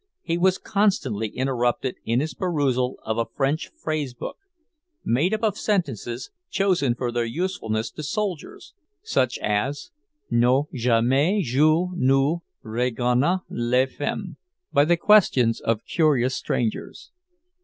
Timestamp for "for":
6.95-7.11